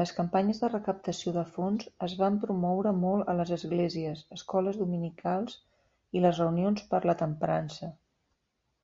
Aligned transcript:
Les 0.00 0.10
campanyes 0.16 0.58
de 0.64 0.68
recaptació 0.72 1.32
de 1.36 1.44
fons 1.54 1.86
es 2.08 2.16
van 2.24 2.36
promoure 2.44 2.94
molt 2.98 3.32
a 3.32 3.36
les 3.40 3.54
esglésies, 3.58 4.22
escoles 4.38 4.80
dominicals 4.84 5.58
i 6.20 6.26
les 6.26 6.46
reunions 6.46 6.88
per 6.94 7.06
la 7.10 7.20
temprança. 7.28 7.94